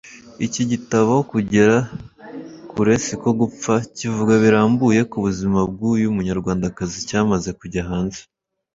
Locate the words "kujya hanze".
7.61-8.21